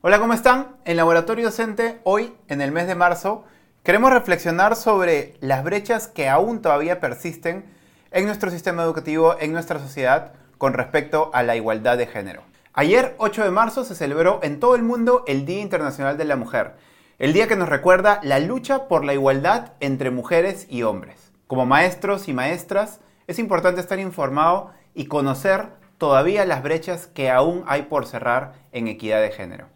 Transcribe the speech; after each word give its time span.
Hola, 0.00 0.20
¿cómo 0.20 0.32
están? 0.32 0.76
En 0.84 0.96
Laboratorio 0.96 1.46
Docente, 1.46 1.98
hoy, 2.04 2.32
en 2.46 2.60
el 2.60 2.70
mes 2.70 2.86
de 2.86 2.94
marzo, 2.94 3.44
queremos 3.82 4.12
reflexionar 4.12 4.76
sobre 4.76 5.34
las 5.40 5.64
brechas 5.64 6.06
que 6.06 6.28
aún 6.28 6.62
todavía 6.62 7.00
persisten 7.00 7.64
en 8.12 8.26
nuestro 8.26 8.52
sistema 8.52 8.84
educativo, 8.84 9.34
en 9.40 9.50
nuestra 9.50 9.80
sociedad, 9.80 10.34
con 10.56 10.72
respecto 10.72 11.32
a 11.34 11.42
la 11.42 11.56
igualdad 11.56 11.98
de 11.98 12.06
género. 12.06 12.44
Ayer, 12.74 13.16
8 13.18 13.42
de 13.42 13.50
marzo, 13.50 13.84
se 13.84 13.96
celebró 13.96 14.38
en 14.44 14.60
todo 14.60 14.76
el 14.76 14.84
mundo 14.84 15.24
el 15.26 15.44
Día 15.44 15.62
Internacional 15.62 16.16
de 16.16 16.26
la 16.26 16.36
Mujer, 16.36 16.74
el 17.18 17.32
día 17.32 17.48
que 17.48 17.56
nos 17.56 17.68
recuerda 17.68 18.20
la 18.22 18.38
lucha 18.38 18.86
por 18.86 19.04
la 19.04 19.14
igualdad 19.14 19.72
entre 19.80 20.12
mujeres 20.12 20.68
y 20.70 20.84
hombres. 20.84 21.32
Como 21.48 21.66
maestros 21.66 22.28
y 22.28 22.32
maestras, 22.32 23.00
es 23.26 23.40
importante 23.40 23.80
estar 23.80 23.98
informado 23.98 24.70
y 24.94 25.06
conocer 25.06 25.70
todavía 25.98 26.44
las 26.44 26.62
brechas 26.62 27.08
que 27.08 27.32
aún 27.32 27.64
hay 27.66 27.82
por 27.82 28.06
cerrar 28.06 28.52
en 28.70 28.86
equidad 28.86 29.20
de 29.20 29.32
género. 29.32 29.66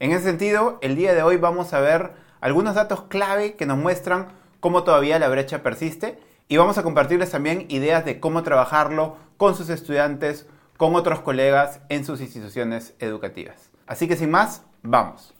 En 0.00 0.12
ese 0.12 0.22
sentido, 0.22 0.78
el 0.80 0.94
día 0.94 1.12
de 1.12 1.24
hoy 1.24 1.38
vamos 1.38 1.72
a 1.72 1.80
ver 1.80 2.12
algunos 2.40 2.76
datos 2.76 3.02
clave 3.08 3.54
que 3.54 3.66
nos 3.66 3.78
muestran 3.78 4.28
cómo 4.60 4.84
todavía 4.84 5.18
la 5.18 5.28
brecha 5.28 5.64
persiste 5.64 6.20
y 6.46 6.56
vamos 6.56 6.78
a 6.78 6.84
compartirles 6.84 7.32
también 7.32 7.66
ideas 7.68 8.04
de 8.04 8.20
cómo 8.20 8.44
trabajarlo 8.44 9.16
con 9.36 9.56
sus 9.56 9.70
estudiantes, 9.70 10.46
con 10.76 10.94
otros 10.94 11.20
colegas 11.20 11.80
en 11.88 12.04
sus 12.04 12.20
instituciones 12.20 12.94
educativas. 13.00 13.70
Así 13.88 14.06
que 14.06 14.14
sin 14.14 14.30
más, 14.30 14.62
vamos. 14.84 15.34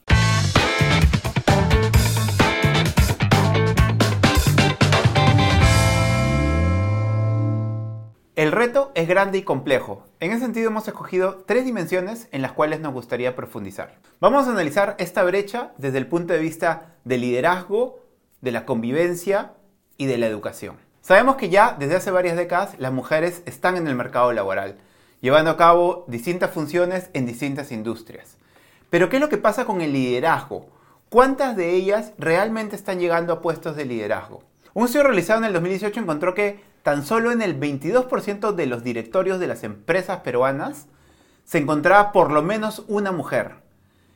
El 8.39 8.53
reto 8.53 8.93
es 8.95 9.09
grande 9.09 9.39
y 9.39 9.43
complejo. 9.43 10.05
En 10.21 10.31
ese 10.31 10.43
sentido 10.43 10.69
hemos 10.69 10.87
escogido 10.87 11.43
tres 11.45 11.65
dimensiones 11.65 12.29
en 12.31 12.41
las 12.41 12.53
cuales 12.53 12.79
nos 12.79 12.93
gustaría 12.93 13.35
profundizar. 13.35 13.97
Vamos 14.21 14.47
a 14.47 14.53
analizar 14.53 14.95
esta 15.01 15.25
brecha 15.25 15.73
desde 15.77 15.99
el 15.99 16.07
punto 16.07 16.35
de 16.35 16.39
vista 16.39 16.95
del 17.03 17.23
liderazgo, 17.23 17.99
de 18.41 18.53
la 18.53 18.65
convivencia 18.65 19.55
y 19.97 20.07
de 20.07 20.19
la 20.19 20.29
educación. 20.29 20.77
Sabemos 21.01 21.35
que 21.35 21.49
ya 21.49 21.75
desde 21.77 21.97
hace 21.97 22.13
varias 22.13 22.37
décadas 22.37 22.77
las 22.79 22.93
mujeres 22.93 23.43
están 23.45 23.77
en 23.77 23.89
el 23.89 23.97
mercado 23.97 24.33
laboral, 24.33 24.77
llevando 25.21 25.51
a 25.51 25.57
cabo 25.57 26.05
distintas 26.07 26.53
funciones 26.53 27.11
en 27.15 27.27
distintas 27.27 27.73
industrias. 27.73 28.37
Pero 28.89 29.09
¿qué 29.09 29.17
es 29.17 29.21
lo 29.21 29.31
que 29.31 29.39
pasa 29.39 29.65
con 29.65 29.81
el 29.81 29.93
liderazgo? 29.93 30.69
¿Cuántas 31.09 31.57
de 31.57 31.73
ellas 31.73 32.13
realmente 32.19 32.77
están 32.77 33.01
llegando 33.01 33.33
a 33.33 33.43
puestos 33.43 33.75
de 33.75 33.85
liderazgo? 33.85 34.45
Un 34.75 34.85
estudio 34.85 35.07
realizado 35.09 35.41
en 35.41 35.47
el 35.47 35.55
2018 35.55 35.99
encontró 35.99 36.35
que 36.35 36.61
tan 36.89 37.05
solo 37.05 37.33
en 37.33 37.43
el 37.43 37.61
22% 37.61 38.55
de 38.55 38.65
los 38.65 38.83
directorios 38.83 39.39
de 39.39 39.47
las 39.47 39.63
empresas 39.63 40.21
peruanas 40.21 40.87
se 41.45 41.59
encontraba 41.59 42.13
por 42.13 42.33
lo 42.33 42.43
menos 42.43 42.83
una 42.89 43.13
mujer. 43.13 43.57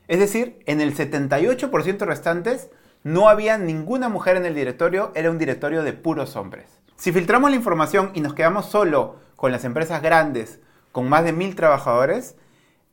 Es 0.08 0.18
decir, 0.18 0.62
en 0.64 0.80
el 0.80 0.96
78% 0.96 2.06
restantes 2.06 2.70
no 3.04 3.28
había 3.28 3.58
ninguna 3.58 4.08
mujer 4.08 4.38
en 4.38 4.46
el 4.46 4.54
directorio, 4.54 5.12
era 5.14 5.30
un 5.30 5.36
directorio 5.36 5.82
de 5.82 5.92
puros 5.92 6.34
hombres. 6.34 6.64
Si 6.96 7.12
filtramos 7.12 7.50
la 7.50 7.56
información 7.56 8.10
y 8.14 8.22
nos 8.22 8.32
quedamos 8.32 8.64
solo 8.64 9.16
con 9.36 9.52
las 9.52 9.66
empresas 9.66 10.00
grandes 10.00 10.58
con 10.92 11.10
más 11.10 11.24
de 11.24 11.34
mil 11.34 11.54
trabajadores, 11.54 12.36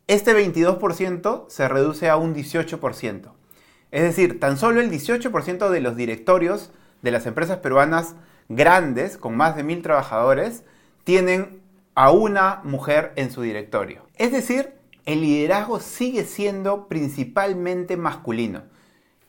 este 0.08 0.33
22% 0.33 1.45
se 1.47 1.69
reduce 1.69 2.09
a 2.09 2.17
un 2.17 2.36
18%. 2.36 3.31
Es 3.91 4.03
decir, 4.03 4.41
tan 4.41 4.58
solo 4.58 4.81
el 4.81 4.91
18% 4.91 5.69
de 5.69 5.80
los 5.80 5.95
directorios 5.95 6.69
de 7.02 7.11
las 7.11 7.25
empresas 7.25 7.59
peruanas 7.59 8.17
grandes, 8.50 9.17
con 9.17 9.38
más 9.38 9.55
de 9.55 9.64
mil 9.64 9.81
trabajadores, 9.81 10.64
tienen 11.03 11.61
a 11.95 12.11
una 12.11 12.61
mujer 12.64 13.14
en 13.16 13.31
su 13.31 13.42
directorio. 13.42 14.03
Es 14.17 14.31
decir, 14.31 14.73
el 15.05 15.22
liderazgo 15.22 15.80
sigue 15.80 16.25
siendo 16.25 16.88
principalmente 16.88 17.97
masculino. 17.97 18.64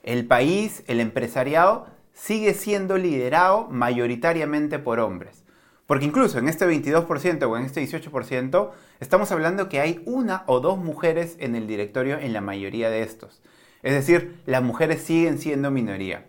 El 0.02 0.26
país, 0.26 0.82
el 0.86 1.00
empresariado, 1.00 1.86
sigue 2.12 2.54
siendo 2.54 2.98
liderado 2.98 3.68
mayoritariamente 3.70 4.78
por 4.78 5.00
hombres. 5.00 5.44
Porque 5.86 6.04
incluso 6.04 6.38
en 6.38 6.48
este 6.48 6.66
22% 6.66 7.42
o 7.48 7.56
en 7.56 7.64
este 7.64 7.82
18% 7.82 8.70
estamos 9.00 9.32
hablando 9.32 9.68
que 9.68 9.80
hay 9.80 10.00
una 10.06 10.44
o 10.46 10.60
dos 10.60 10.78
mujeres 10.78 11.36
en 11.40 11.56
el 11.56 11.66
directorio 11.66 12.18
en 12.18 12.32
la 12.32 12.40
mayoría 12.40 12.90
de 12.90 13.02
estos. 13.02 13.42
Es 13.82 13.94
decir, 13.94 14.40
las 14.46 14.62
mujeres 14.62 15.02
siguen 15.02 15.38
siendo 15.38 15.70
minoría. 15.70 16.26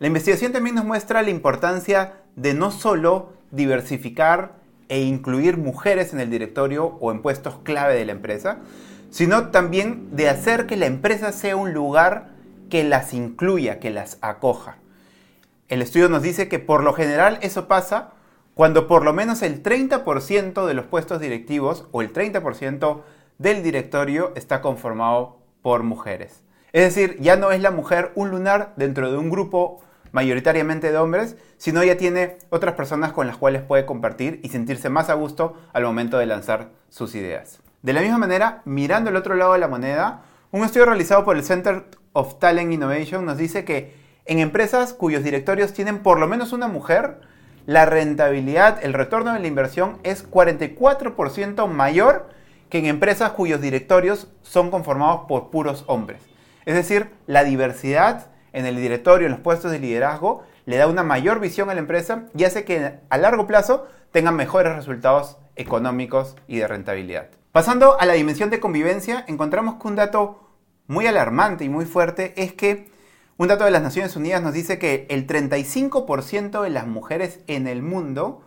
La 0.00 0.08
investigación 0.08 0.52
también 0.52 0.74
nos 0.74 0.84
muestra 0.84 1.22
la 1.22 1.30
importancia 1.30 2.23
de 2.36 2.54
no 2.54 2.70
solo 2.70 3.32
diversificar 3.50 4.56
e 4.88 5.00
incluir 5.00 5.56
mujeres 5.56 6.12
en 6.12 6.20
el 6.20 6.30
directorio 6.30 6.98
o 7.00 7.10
en 7.10 7.22
puestos 7.22 7.56
clave 7.62 7.94
de 7.94 8.04
la 8.04 8.12
empresa, 8.12 8.58
sino 9.10 9.48
también 9.50 10.14
de 10.16 10.28
hacer 10.28 10.66
que 10.66 10.76
la 10.76 10.86
empresa 10.86 11.32
sea 11.32 11.56
un 11.56 11.72
lugar 11.72 12.30
que 12.68 12.84
las 12.84 13.14
incluya, 13.14 13.78
que 13.78 13.90
las 13.90 14.18
acoja. 14.20 14.76
El 15.68 15.82
estudio 15.82 16.08
nos 16.08 16.22
dice 16.22 16.48
que 16.48 16.58
por 16.58 16.82
lo 16.82 16.92
general 16.92 17.38
eso 17.40 17.68
pasa 17.68 18.10
cuando 18.54 18.86
por 18.86 19.04
lo 19.04 19.12
menos 19.12 19.42
el 19.42 19.62
30% 19.62 20.66
de 20.66 20.74
los 20.74 20.86
puestos 20.86 21.20
directivos 21.20 21.86
o 21.92 22.02
el 22.02 22.12
30% 22.12 23.02
del 23.38 23.62
directorio 23.62 24.32
está 24.36 24.60
conformado 24.60 25.38
por 25.62 25.82
mujeres. 25.82 26.42
Es 26.72 26.82
decir, 26.82 27.16
ya 27.20 27.36
no 27.36 27.52
es 27.52 27.60
la 27.60 27.70
mujer 27.70 28.12
un 28.14 28.30
lunar 28.30 28.72
dentro 28.76 29.10
de 29.10 29.16
un 29.16 29.30
grupo 29.30 29.80
mayoritariamente 30.14 30.92
de 30.92 30.96
hombres, 30.96 31.36
sino 31.58 31.82
ya 31.82 31.96
tiene 31.96 32.38
otras 32.50 32.74
personas 32.74 33.12
con 33.12 33.26
las 33.26 33.36
cuales 33.36 33.62
puede 33.62 33.84
compartir 33.84 34.38
y 34.44 34.48
sentirse 34.48 34.88
más 34.88 35.10
a 35.10 35.14
gusto 35.14 35.56
al 35.72 35.82
momento 35.82 36.18
de 36.18 36.26
lanzar 36.26 36.70
sus 36.88 37.16
ideas. 37.16 37.58
De 37.82 37.92
la 37.92 38.00
misma 38.00 38.18
manera, 38.18 38.62
mirando 38.64 39.10
el 39.10 39.16
otro 39.16 39.34
lado 39.34 39.54
de 39.54 39.58
la 39.58 39.66
moneda, 39.66 40.22
un 40.52 40.64
estudio 40.64 40.86
realizado 40.86 41.24
por 41.24 41.36
el 41.36 41.42
Center 41.42 41.86
of 42.12 42.38
Talent 42.38 42.72
Innovation 42.72 43.26
nos 43.26 43.38
dice 43.38 43.64
que 43.64 43.96
en 44.24 44.38
empresas 44.38 44.94
cuyos 44.94 45.24
directorios 45.24 45.72
tienen 45.72 45.98
por 45.98 46.20
lo 46.20 46.28
menos 46.28 46.52
una 46.52 46.68
mujer, 46.68 47.20
la 47.66 47.84
rentabilidad, 47.84 48.84
el 48.84 48.92
retorno 48.92 49.32
de 49.32 49.40
la 49.40 49.48
inversión 49.48 49.98
es 50.04 50.30
44% 50.30 51.66
mayor 51.66 52.28
que 52.70 52.78
en 52.78 52.86
empresas 52.86 53.32
cuyos 53.32 53.60
directorios 53.60 54.28
son 54.42 54.70
conformados 54.70 55.22
por 55.26 55.50
puros 55.50 55.82
hombres. 55.88 56.22
Es 56.66 56.76
decir, 56.76 57.10
la 57.26 57.42
diversidad 57.42 58.28
en 58.54 58.64
el 58.64 58.76
directorio, 58.76 59.26
en 59.26 59.32
los 59.32 59.40
puestos 59.40 59.70
de 59.70 59.78
liderazgo, 59.78 60.44
le 60.64 60.78
da 60.78 60.86
una 60.86 61.02
mayor 61.02 61.40
visión 61.40 61.68
a 61.68 61.74
la 61.74 61.80
empresa 61.80 62.26
y 62.34 62.44
hace 62.44 62.64
que 62.64 63.00
a 63.08 63.18
largo 63.18 63.46
plazo 63.46 63.86
tengan 64.12 64.36
mejores 64.36 64.74
resultados 64.74 65.36
económicos 65.56 66.36
y 66.46 66.58
de 66.58 66.68
rentabilidad. 66.68 67.28
Pasando 67.52 68.00
a 68.00 68.06
la 68.06 68.14
dimensión 68.14 68.50
de 68.50 68.60
convivencia, 68.60 69.24
encontramos 69.28 69.74
que 69.74 69.88
un 69.88 69.96
dato 69.96 70.48
muy 70.86 71.06
alarmante 71.06 71.64
y 71.64 71.68
muy 71.68 71.84
fuerte 71.84 72.32
es 72.36 72.52
que 72.52 72.90
un 73.36 73.48
dato 73.48 73.64
de 73.64 73.72
las 73.72 73.82
Naciones 73.82 74.14
Unidas 74.14 74.40
nos 74.40 74.54
dice 74.54 74.78
que 74.78 75.06
el 75.10 75.26
35% 75.26 76.62
de 76.62 76.70
las 76.70 76.86
mujeres 76.86 77.40
en 77.48 77.66
el 77.66 77.82
mundo 77.82 78.42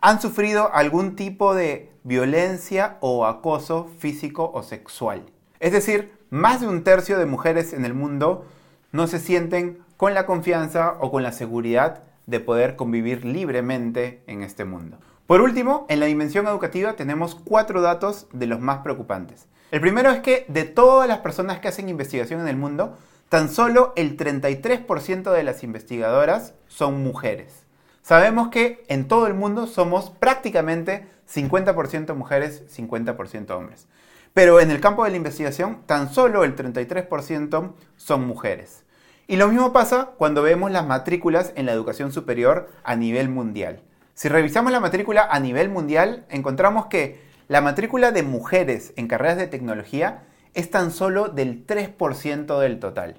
han 0.00 0.20
sufrido 0.20 0.72
algún 0.72 1.14
tipo 1.14 1.54
de 1.54 1.92
violencia 2.04 2.96
o 3.00 3.26
acoso 3.26 3.90
físico 3.98 4.50
o 4.54 4.62
sexual. 4.62 5.26
Es 5.60 5.72
decir, 5.72 6.12
más 6.30 6.62
de 6.62 6.68
un 6.68 6.82
tercio 6.82 7.18
de 7.18 7.26
mujeres 7.26 7.74
en 7.74 7.84
el 7.84 7.92
mundo 7.92 8.46
no 8.92 9.06
se 9.06 9.18
sienten 9.18 9.78
con 9.96 10.14
la 10.14 10.26
confianza 10.26 10.96
o 11.00 11.10
con 11.10 11.22
la 11.22 11.32
seguridad 11.32 12.02
de 12.26 12.40
poder 12.40 12.76
convivir 12.76 13.24
libremente 13.24 14.22
en 14.26 14.42
este 14.42 14.64
mundo. 14.64 14.98
Por 15.26 15.40
último, 15.40 15.86
en 15.88 16.00
la 16.00 16.06
dimensión 16.06 16.46
educativa 16.46 16.92
tenemos 16.94 17.34
cuatro 17.34 17.80
datos 17.80 18.26
de 18.32 18.46
los 18.46 18.60
más 18.60 18.78
preocupantes. 18.78 19.48
El 19.70 19.80
primero 19.80 20.10
es 20.10 20.20
que 20.20 20.44
de 20.48 20.64
todas 20.64 21.08
las 21.08 21.18
personas 21.18 21.58
que 21.58 21.68
hacen 21.68 21.88
investigación 21.88 22.40
en 22.40 22.48
el 22.48 22.56
mundo, 22.56 22.98
tan 23.28 23.48
solo 23.48 23.94
el 23.96 24.18
33% 24.18 25.32
de 25.32 25.42
las 25.42 25.64
investigadoras 25.64 26.54
son 26.68 27.02
mujeres. 27.02 27.64
Sabemos 28.02 28.48
que 28.48 28.84
en 28.88 29.08
todo 29.08 29.26
el 29.26 29.34
mundo 29.34 29.66
somos 29.66 30.10
prácticamente 30.10 31.06
50% 31.32 32.14
mujeres, 32.14 32.64
50% 32.76 33.50
hombres. 33.52 33.86
Pero 34.34 34.60
en 34.60 34.70
el 34.70 34.80
campo 34.80 35.04
de 35.04 35.10
la 35.10 35.16
investigación, 35.16 35.82
tan 35.86 36.12
solo 36.12 36.44
el 36.44 36.56
33% 36.56 37.72
son 37.96 38.26
mujeres. 38.26 38.84
Y 39.26 39.36
lo 39.36 39.48
mismo 39.48 39.72
pasa 39.72 40.10
cuando 40.18 40.42
vemos 40.42 40.70
las 40.70 40.86
matrículas 40.86 41.52
en 41.54 41.66
la 41.66 41.72
educación 41.72 42.12
superior 42.12 42.70
a 42.84 42.96
nivel 42.96 43.28
mundial. 43.28 43.80
Si 44.14 44.28
revisamos 44.28 44.72
la 44.72 44.80
matrícula 44.80 45.26
a 45.30 45.40
nivel 45.40 45.68
mundial, 45.68 46.26
encontramos 46.28 46.86
que 46.86 47.22
la 47.48 47.60
matrícula 47.60 48.12
de 48.12 48.22
mujeres 48.22 48.92
en 48.96 49.08
carreras 49.08 49.36
de 49.36 49.46
tecnología 49.46 50.24
es 50.54 50.70
tan 50.70 50.90
solo 50.90 51.28
del 51.28 51.66
3% 51.66 52.58
del 52.60 52.78
total. 52.78 53.16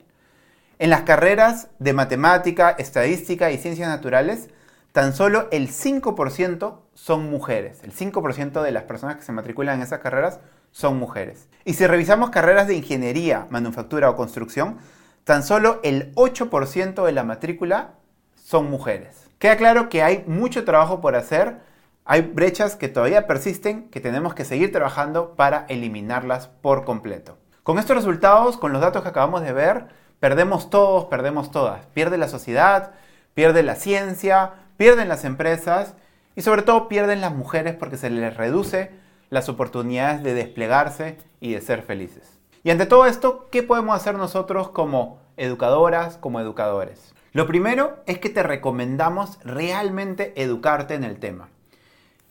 En 0.80 0.90
las 0.90 1.02
carreras 1.02 1.70
de 1.80 1.94
matemática, 1.94 2.72
estadística 2.72 3.52
y 3.52 3.58
ciencias 3.58 3.90
naturales, 3.90 4.50
tan 4.92 5.14
solo 5.14 5.48
el 5.52 5.70
5% 5.70 6.80
son 6.94 7.30
mujeres. 7.30 7.84
El 7.84 7.94
5% 7.94 8.62
de 8.62 8.72
las 8.72 8.84
personas 8.84 9.16
que 9.18 9.24
se 9.24 9.32
matriculan 9.32 9.78
en 9.78 9.84
esas 9.84 10.00
carreras 10.00 10.40
son 10.72 10.98
mujeres. 10.98 11.48
Y 11.66 11.74
si 11.74 11.88
revisamos 11.88 12.30
carreras 12.30 12.68
de 12.68 12.76
ingeniería, 12.76 13.48
manufactura 13.50 14.10
o 14.10 14.16
construcción, 14.16 14.78
tan 15.24 15.44
solo 15.44 15.80
el 15.84 16.14
8% 16.16 17.06
de 17.06 17.12
la 17.12 17.24
matrícula 17.24 17.96
son 18.36 18.70
mujeres. 18.70 19.30
Queda 19.40 19.58
claro 19.58 19.90
que 19.90 20.04
hay 20.04 20.24
mucho 20.28 20.66
trabajo 20.66 21.02
por 21.02 21.16
hacer, 21.16 21.58
hay 22.06 22.22
brechas 22.22 22.76
que 22.76 22.90
todavía 22.90 23.28
persisten, 23.28 23.90
que 23.90 24.02
tenemos 24.02 24.34
que 24.34 24.46
seguir 24.46 24.72
trabajando 24.72 25.36
para 25.36 25.66
eliminarlas 25.70 26.48
por 26.48 26.84
completo. 26.86 27.38
Con 27.64 27.80
estos 27.80 27.96
resultados, 27.96 28.58
con 28.58 28.74
los 28.74 28.82
datos 28.82 29.04
que 29.04 29.10
acabamos 29.10 29.42
de 29.42 29.54
ver, 29.54 29.88
perdemos 30.20 30.70
todos, 30.70 31.06
perdemos 31.06 31.52
todas. 31.52 31.86
Pierde 31.88 32.18
la 32.18 32.28
sociedad, 32.28 32.92
pierde 33.34 33.64
la 33.64 33.76
ciencia, 33.76 34.52
pierden 34.78 35.08
las 35.08 35.24
empresas 35.24 35.96
y 36.36 36.42
sobre 36.42 36.64
todo 36.64 36.90
pierden 36.90 37.22
las 37.22 37.34
mujeres 37.34 37.76
porque 37.76 37.98
se 37.98 38.10
les 38.10 38.36
reduce 38.36 38.92
las 39.30 39.50
oportunidades 39.50 40.24
de 40.24 40.34
desplegarse 40.34 41.18
y 41.40 41.54
de 41.54 41.62
ser 41.62 41.84
felices. 41.84 42.40
Y 42.64 42.70
ante 42.70 42.86
todo 42.86 43.06
esto, 43.06 43.50
¿qué 43.52 43.62
podemos 43.62 43.94
hacer 43.94 44.16
nosotros 44.16 44.70
como 44.70 45.20
educadoras, 45.36 46.16
como 46.16 46.40
educadores? 46.40 47.14
Lo 47.34 47.46
primero 47.46 47.98
es 48.06 48.20
que 48.20 48.30
te 48.30 48.42
recomendamos 48.42 49.38
realmente 49.44 50.32
educarte 50.42 50.94
en 50.94 51.04
el 51.04 51.20
tema. 51.20 51.50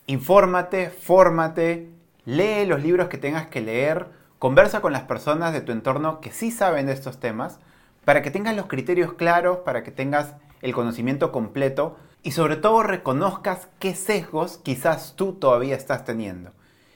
Infórmate, 0.06 0.88
fórmate, 0.88 1.90
lee 2.24 2.64
los 2.66 2.82
libros 2.82 3.08
que 3.08 3.18
tengas 3.18 3.48
que 3.48 3.60
leer, 3.60 4.06
conversa 4.38 4.80
con 4.80 4.94
las 4.94 5.02
personas 5.02 5.52
de 5.52 5.60
tu 5.60 5.70
entorno 5.70 6.20
que 6.20 6.32
sí 6.32 6.50
saben 6.50 6.86
de 6.86 6.92
estos 6.92 7.20
temas, 7.20 7.58
para 8.06 8.22
que 8.22 8.30
tengas 8.30 8.56
los 8.56 8.66
criterios 8.66 9.12
claros, 9.12 9.58
para 9.58 9.82
que 9.82 9.90
tengas 9.90 10.34
el 10.62 10.72
conocimiento 10.72 11.30
completo 11.30 11.98
y 12.22 12.32
sobre 12.32 12.56
todo 12.56 12.82
reconozcas 12.82 13.68
qué 13.78 13.94
sesgos 13.94 14.58
quizás 14.62 15.14
tú 15.14 15.34
todavía 15.34 15.76
estás 15.76 16.06
teniendo 16.06 16.52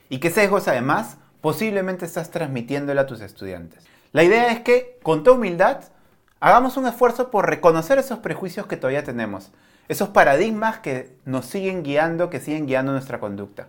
y 0.08 0.20
qué 0.20 0.30
sesgos 0.30 0.68
además 0.68 1.18
posiblemente 1.46 2.04
estás 2.04 2.32
transmitiéndole 2.32 3.00
a 3.00 3.06
tus 3.06 3.20
estudiantes. 3.20 3.84
La 4.10 4.24
idea 4.24 4.50
es 4.50 4.62
que 4.62 4.98
con 5.04 5.22
toda 5.22 5.36
humildad 5.36 5.84
hagamos 6.40 6.76
un 6.76 6.88
esfuerzo 6.88 7.30
por 7.30 7.48
reconocer 7.48 8.00
esos 8.00 8.18
prejuicios 8.18 8.66
que 8.66 8.76
todavía 8.76 9.04
tenemos, 9.04 9.52
esos 9.86 10.08
paradigmas 10.08 10.80
que 10.80 11.14
nos 11.24 11.46
siguen 11.46 11.84
guiando, 11.84 12.30
que 12.30 12.40
siguen 12.40 12.66
guiando 12.66 12.90
nuestra 12.90 13.20
conducta. 13.20 13.68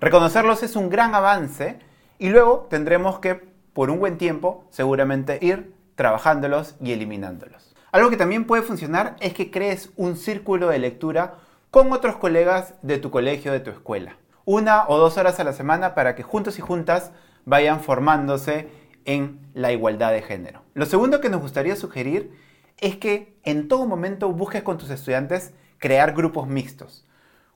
Reconocerlos 0.00 0.62
es 0.62 0.76
un 0.76 0.88
gran 0.88 1.14
avance 1.14 1.78
y 2.18 2.30
luego 2.30 2.66
tendremos 2.70 3.18
que, 3.18 3.34
por 3.74 3.90
un 3.90 3.98
buen 3.98 4.16
tiempo, 4.16 4.64
seguramente 4.70 5.38
ir 5.42 5.74
trabajándolos 5.96 6.74
y 6.80 6.92
eliminándolos. 6.92 7.74
Algo 7.92 8.08
que 8.08 8.16
también 8.16 8.46
puede 8.46 8.62
funcionar 8.62 9.16
es 9.20 9.34
que 9.34 9.50
crees 9.50 9.90
un 9.98 10.16
círculo 10.16 10.68
de 10.68 10.78
lectura 10.78 11.34
con 11.70 11.92
otros 11.92 12.16
colegas 12.16 12.76
de 12.80 12.96
tu 12.96 13.10
colegio, 13.10 13.52
de 13.52 13.60
tu 13.60 13.68
escuela. 13.68 14.16
Una 14.52 14.88
o 14.88 14.98
dos 14.98 15.16
horas 15.16 15.38
a 15.38 15.44
la 15.44 15.52
semana 15.52 15.94
para 15.94 16.16
que 16.16 16.24
juntos 16.24 16.58
y 16.58 16.60
juntas 16.60 17.12
vayan 17.44 17.78
formándose 17.78 18.68
en 19.04 19.38
la 19.54 19.70
igualdad 19.70 20.10
de 20.10 20.22
género. 20.22 20.64
Lo 20.74 20.86
segundo 20.86 21.20
que 21.20 21.28
nos 21.28 21.40
gustaría 21.40 21.76
sugerir 21.76 22.36
es 22.78 22.96
que 22.96 23.38
en 23.44 23.68
todo 23.68 23.86
momento 23.86 24.32
busques 24.32 24.64
con 24.64 24.76
tus 24.76 24.90
estudiantes 24.90 25.54
crear 25.78 26.14
grupos 26.14 26.48
mixtos. 26.48 27.06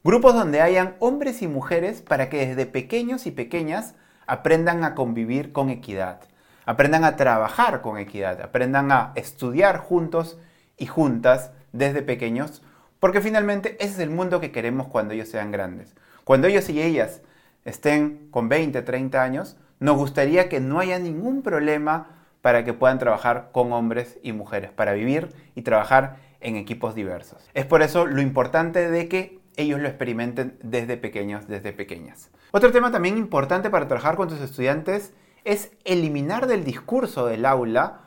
Grupos 0.05 0.35
donde 0.35 0.61
hayan 0.61 0.95
hombres 1.01 1.43
y 1.43 1.49
mujeres 1.49 2.01
para 2.01 2.29
que 2.29 2.47
desde 2.47 2.65
pequeños 2.65 3.27
y 3.27 3.33
pequeñas 3.33 3.97
aprendan 4.29 4.85
a 4.85 4.95
convivir 4.95 5.51
con 5.51 5.71
equidad, 5.71 6.21
aprendan 6.65 7.03
a 7.03 7.17
trabajar 7.17 7.81
con 7.83 7.99
equidad, 7.99 8.41
aprendan 8.41 8.93
a 8.93 9.11
estudiar 9.17 9.79
juntos 9.79 10.39
y 10.77 10.87
juntas 10.87 11.51
desde 11.73 12.03
pequeños, 12.03 12.63
porque 13.01 13.21
finalmente 13.21 13.75
ese 13.81 13.95
es 13.95 13.99
el 13.99 14.11
mundo 14.11 14.41
que 14.41 14.53
queremos 14.53 14.87
cuando 14.87 15.13
ellos 15.13 15.29
sean 15.29 15.51
grandes. 15.51 15.93
Cuando 16.25 16.49
ellos 16.49 16.69
y 16.69 16.81
ellas 16.83 17.23
estén 17.65 18.29
con 18.31 18.49
20, 18.49 18.83
30 18.83 19.23
años, 19.23 19.57
nos 19.79 19.97
gustaría 19.97 20.49
que 20.49 20.61
no 20.61 20.81
haya 20.81 20.99
ningún 20.99 21.43
problema 21.43 22.09
para 22.43 22.65
que 22.65 22.73
puedan 22.73 22.99
trabajar 22.99 23.51
con 23.53 23.73
hombres 23.73 24.19
y 24.23 24.33
mujeres, 24.33 24.71
para 24.71 24.93
vivir 24.93 25.29
y 25.55 25.63
trabajar 25.63 26.17
en 26.41 26.57
equipos 26.57 26.95
diversos. 26.95 27.49
Es 27.55 27.65
por 27.65 27.83
eso 27.83 28.07
lo 28.07 28.21
importante 28.21 28.91
de 28.91 29.09
que 29.09 29.39
ellos 29.57 29.81
lo 29.81 29.89
experimenten 29.89 30.59
desde 30.63 30.97
pequeños, 30.97 31.47
desde 31.47 31.73
pequeñas. 31.73 32.31
Otro 32.51 32.71
tema 32.73 32.91
también 32.91 33.17
importante 33.17 33.71
para 33.71 33.89
trabajar 33.89 34.17
con 34.17 34.29
tus 34.29 34.41
estudiantes 34.41 35.13
es 35.45 35.71
eliminar 35.85 36.47
del 36.47 36.65
discurso 36.65 37.27
del 37.27 37.47
aula 37.47 38.01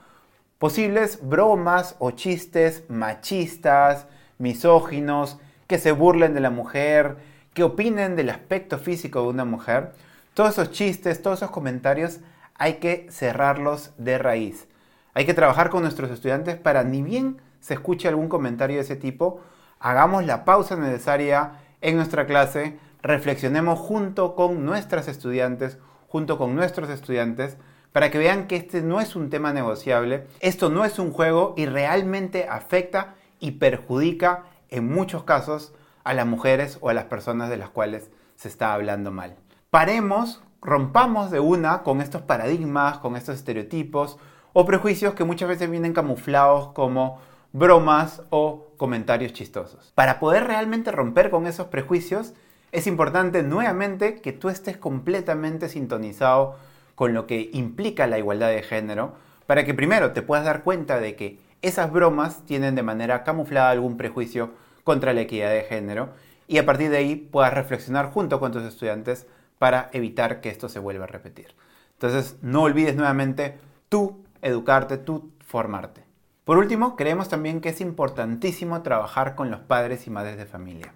posibles 0.58 1.20
bromas 1.22 1.96
o 2.00 2.12
chistes 2.12 2.84
machistas, 2.90 4.08
misóginos, 4.38 5.40
que 5.68 5.78
se 5.78 5.92
burlen 5.92 6.34
de 6.34 6.40
la 6.40 6.50
mujer, 6.50 7.18
que 7.58 7.64
opinen 7.64 8.16
del 8.16 8.30
aspecto 8.30 8.78
físico 8.78 9.24
de 9.24 9.30
una 9.30 9.44
mujer, 9.44 9.94
todos 10.36 10.52
esos 10.52 10.70
chistes, 10.70 11.24
todos 11.24 11.40
esos 11.40 11.50
comentarios 11.50 12.20
hay 12.54 12.76
que 12.76 13.08
cerrarlos 13.10 13.94
de 13.98 14.20
raíz. 14.20 14.68
Hay 15.16 15.26
que 15.26 15.34
trabajar 15.34 15.72
con 15.72 15.82
nuestros 15.82 16.12
estudiantes 16.12 16.56
para 16.56 16.84
ni 16.84 17.02
bien 17.02 17.42
se 17.60 17.74
escuche 17.74 18.08
algún 18.08 18.30
comentario 18.30 18.76
de 18.76 18.84
ese 18.84 18.96
tipo, 18.96 19.42
hagamos 19.80 20.24
la 20.24 20.46
pausa 20.46 20.76
necesaria 20.76 21.54
en 21.82 21.96
nuestra 21.96 22.28
clase, 22.28 22.78
reflexionemos 23.02 23.80
junto 23.80 24.36
con 24.36 24.64
nuestras 24.64 25.08
estudiantes, 25.08 25.80
junto 26.10 26.38
con 26.38 26.56
nuestros 26.56 26.92
estudiantes, 26.92 27.58
para 27.92 28.12
que 28.12 28.20
vean 28.20 28.46
que 28.46 28.58
este 28.58 28.84
no 28.84 29.02
es 29.02 29.16
un 29.16 29.32
tema 29.32 29.52
negociable, 29.52 30.28
esto 30.42 30.70
no 30.70 30.86
es 30.86 31.00
un 31.00 31.12
juego 31.12 31.56
y 31.58 31.66
realmente 31.66 32.48
afecta 32.48 33.16
y 33.40 33.54
perjudica 33.54 34.44
en 34.70 34.88
muchos 34.88 35.24
casos 35.24 35.74
a 36.08 36.14
las 36.14 36.26
mujeres 36.26 36.78
o 36.80 36.88
a 36.88 36.94
las 36.94 37.04
personas 37.06 37.50
de 37.50 37.58
las 37.58 37.70
cuales 37.70 38.10
se 38.38 38.48
está 38.48 38.74
hablando 38.74 39.12
mal. 39.12 39.36
Paremos, 39.70 40.42
rompamos 40.62 41.32
de 41.32 41.42
una 41.42 41.84
con 41.84 42.00
estos 42.00 42.22
paradigmas, 42.22 43.00
con 43.00 43.18
estos 43.18 43.36
estereotipos 43.36 44.18
o 44.54 44.66
prejuicios 44.66 45.16
que 45.16 45.26
muchas 45.26 45.50
veces 45.50 45.70
vienen 45.70 45.92
camuflados 45.92 46.70
como 46.70 47.20
bromas 47.52 48.22
o 48.30 48.68
comentarios 48.78 49.34
chistosos. 49.34 49.92
Para 49.96 50.18
poder 50.20 50.46
realmente 50.46 50.92
romper 50.92 51.30
con 51.30 51.46
esos 51.46 51.68
prejuicios, 51.68 52.34
es 52.72 52.88
importante 52.88 53.44
nuevamente 53.44 54.22
que 54.22 54.32
tú 54.32 54.48
estés 54.48 54.78
completamente 54.78 55.68
sintonizado 55.68 56.56
con 56.96 57.14
lo 57.14 57.28
que 57.28 57.50
implica 57.52 58.08
la 58.08 58.18
igualdad 58.18 58.50
de 58.50 58.64
género, 58.64 59.16
para 59.46 59.66
que 59.66 59.74
primero 59.74 60.14
te 60.14 60.22
puedas 60.22 60.46
dar 60.46 60.64
cuenta 60.64 61.02
de 61.02 61.18
que 61.18 61.40
esas 61.62 61.92
bromas 61.92 62.46
tienen 62.46 62.76
de 62.76 62.84
manera 62.84 63.26
camuflada 63.26 63.72
algún 63.72 63.98
prejuicio 63.98 64.52
contra 64.88 65.14
la 65.14 65.20
equidad 65.20 65.52
de 65.52 65.64
género 65.64 66.12
y 66.48 66.60
a 66.60 66.66
partir 66.66 66.90
de 66.90 66.96
ahí 66.96 67.18
puedas 67.18 67.54
reflexionar 67.54 68.10
junto 68.10 68.40
con 68.40 68.54
tus 68.54 68.64
estudiantes 68.64 69.28
para 69.60 69.90
evitar 69.92 70.40
que 70.40 70.48
esto 70.48 70.70
se 70.70 70.80
vuelva 70.80 71.04
a 71.04 71.08
repetir. 71.08 71.48
Entonces, 71.96 72.38
no 72.42 72.62
olvides 72.62 72.96
nuevamente 72.96 73.58
tú 73.90 74.24
educarte, 74.42 74.98
tú 74.98 75.34
formarte. 75.46 76.06
Por 76.46 76.58
último, 76.58 76.96
creemos 76.96 77.28
también 77.28 77.60
que 77.60 77.68
es 77.68 77.82
importantísimo 77.82 78.82
trabajar 78.82 79.36
con 79.36 79.52
los 79.52 79.60
padres 79.60 80.08
y 80.08 80.10
madres 80.10 80.38
de 80.38 80.46
familia. 80.46 80.94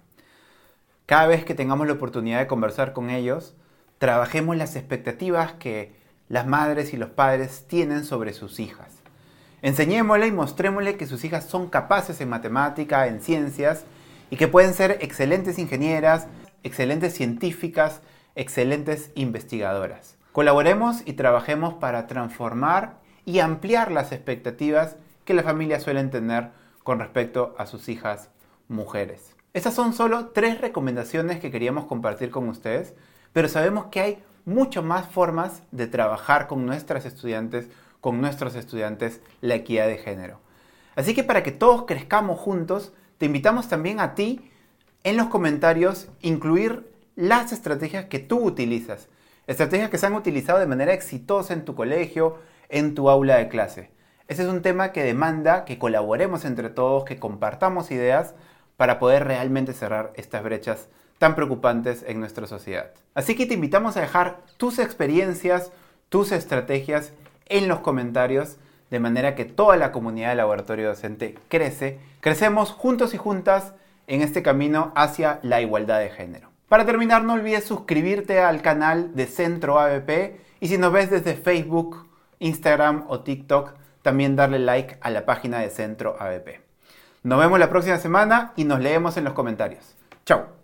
Cada 1.04 1.26
vez 1.26 1.44
que 1.44 1.54
tengamos 1.54 1.86
la 1.86 1.92
oportunidad 1.92 2.38
de 2.38 2.46
conversar 2.46 2.94
con 2.94 3.10
ellos, 3.10 3.54
trabajemos 3.98 4.56
las 4.56 4.74
expectativas 4.74 5.52
que 5.52 5.94
las 6.30 6.46
madres 6.46 6.94
y 6.94 6.96
los 6.96 7.10
padres 7.10 7.66
tienen 7.68 8.06
sobre 8.06 8.32
sus 8.32 8.58
hijas. 8.58 9.01
Enseñémosle 9.62 10.26
y 10.26 10.32
mostrémosle 10.32 10.96
que 10.96 11.06
sus 11.06 11.24
hijas 11.24 11.46
son 11.46 11.68
capaces 11.68 12.20
en 12.20 12.28
matemática, 12.28 13.06
en 13.06 13.20
ciencias, 13.20 13.84
y 14.28 14.36
que 14.36 14.48
pueden 14.48 14.74
ser 14.74 14.98
excelentes 15.00 15.58
ingenieras, 15.58 16.26
excelentes 16.64 17.14
científicas, 17.14 18.02
excelentes 18.34 19.10
investigadoras. 19.14 20.16
Colaboremos 20.32 21.02
y 21.04 21.12
trabajemos 21.12 21.74
para 21.74 22.06
transformar 22.06 22.94
y 23.24 23.38
ampliar 23.38 23.92
las 23.92 24.10
expectativas 24.10 24.96
que 25.24 25.34
las 25.34 25.44
familias 25.44 25.82
suelen 25.82 26.10
tener 26.10 26.50
con 26.82 26.98
respecto 26.98 27.54
a 27.58 27.66
sus 27.66 27.88
hijas 27.88 28.30
mujeres. 28.68 29.36
Estas 29.52 29.74
son 29.74 29.92
solo 29.92 30.28
tres 30.28 30.60
recomendaciones 30.60 31.38
que 31.38 31.50
queríamos 31.50 31.84
compartir 31.84 32.30
con 32.30 32.48
ustedes, 32.48 32.94
pero 33.32 33.48
sabemos 33.48 33.86
que 33.86 34.00
hay 34.00 34.24
mucho 34.44 34.82
más 34.82 35.06
formas 35.06 35.62
de 35.70 35.86
trabajar 35.86 36.48
con 36.48 36.66
nuestras 36.66 37.04
estudiantes 37.04 37.68
con 38.02 38.20
nuestros 38.20 38.56
estudiantes 38.56 39.20
la 39.40 39.54
equidad 39.54 39.86
de 39.86 39.96
género. 39.96 40.40
Así 40.96 41.14
que 41.14 41.24
para 41.24 41.42
que 41.42 41.52
todos 41.52 41.84
crezcamos 41.86 42.38
juntos, 42.38 42.92
te 43.16 43.26
invitamos 43.26 43.68
también 43.68 44.00
a 44.00 44.14
ti 44.14 44.50
en 45.04 45.16
los 45.16 45.28
comentarios 45.28 46.08
incluir 46.20 46.92
las 47.14 47.52
estrategias 47.52 48.06
que 48.06 48.18
tú 48.18 48.40
utilizas, 48.44 49.08
estrategias 49.46 49.88
que 49.88 49.98
se 49.98 50.06
han 50.06 50.14
utilizado 50.14 50.58
de 50.58 50.66
manera 50.66 50.92
exitosa 50.92 51.54
en 51.54 51.64
tu 51.64 51.74
colegio, 51.76 52.38
en 52.68 52.94
tu 52.94 53.08
aula 53.08 53.36
de 53.36 53.48
clase. 53.48 53.90
Ese 54.26 54.42
es 54.42 54.48
un 54.48 54.62
tema 54.62 54.90
que 54.90 55.04
demanda 55.04 55.64
que 55.64 55.78
colaboremos 55.78 56.44
entre 56.44 56.70
todos, 56.70 57.04
que 57.04 57.20
compartamos 57.20 57.92
ideas 57.92 58.34
para 58.76 58.98
poder 58.98 59.24
realmente 59.24 59.74
cerrar 59.74 60.12
estas 60.16 60.42
brechas 60.42 60.88
tan 61.18 61.36
preocupantes 61.36 62.04
en 62.08 62.18
nuestra 62.18 62.48
sociedad. 62.48 62.90
Así 63.14 63.36
que 63.36 63.46
te 63.46 63.54
invitamos 63.54 63.96
a 63.96 64.00
dejar 64.00 64.40
tus 64.56 64.80
experiencias, 64.80 65.70
tus 66.08 66.32
estrategias 66.32 67.12
en 67.46 67.68
los 67.68 67.80
comentarios, 67.80 68.58
de 68.90 69.00
manera 69.00 69.34
que 69.34 69.44
toda 69.44 69.76
la 69.76 69.92
comunidad 69.92 70.30
de 70.30 70.36
laboratorio 70.36 70.88
docente 70.88 71.38
crece. 71.48 71.98
Crecemos 72.20 72.70
juntos 72.70 73.14
y 73.14 73.16
juntas 73.16 73.74
en 74.06 74.22
este 74.22 74.42
camino 74.42 74.92
hacia 74.94 75.40
la 75.42 75.60
igualdad 75.60 76.00
de 76.00 76.10
género. 76.10 76.50
Para 76.68 76.86
terminar, 76.86 77.24
no 77.24 77.34
olvides 77.34 77.64
suscribirte 77.64 78.40
al 78.40 78.62
canal 78.62 79.14
de 79.14 79.26
Centro 79.26 79.78
ABP 79.78 80.40
y 80.60 80.68
si 80.68 80.78
nos 80.78 80.92
ves 80.92 81.10
desde 81.10 81.34
Facebook, 81.34 82.06
Instagram 82.38 83.04
o 83.08 83.20
TikTok, 83.20 83.74
también 84.02 84.36
darle 84.36 84.58
like 84.58 84.98
a 85.00 85.10
la 85.10 85.24
página 85.24 85.60
de 85.60 85.70
Centro 85.70 86.16
ABP. 86.18 86.60
Nos 87.22 87.38
vemos 87.38 87.58
la 87.58 87.70
próxima 87.70 87.98
semana 87.98 88.52
y 88.56 88.64
nos 88.64 88.80
leemos 88.80 89.16
en 89.16 89.24
los 89.24 89.32
comentarios. 89.32 89.96
Chao. 90.24 90.61